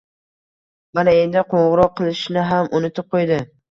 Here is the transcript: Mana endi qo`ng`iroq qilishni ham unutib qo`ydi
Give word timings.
Mana 1.01 1.15
endi 1.25 1.45
qo`ng`iroq 1.53 1.95
qilishni 2.03 2.51
ham 2.53 2.77
unutib 2.83 3.15
qo`ydi 3.17 3.45